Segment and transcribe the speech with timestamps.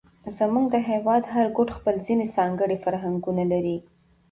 [0.37, 3.77] زموږ د هېواد هر ګوټ خپل ځېنې ځانګړي فرهنګونه لري،